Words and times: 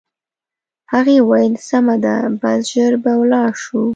هغې 0.91 1.17
وویل: 1.21 1.53
سمه 1.67 1.95
ده، 2.03 2.15
بس 2.41 2.59
ژر 2.71 2.93
به 3.03 3.11
ولاړ 3.21 3.51
شو. 3.63 3.81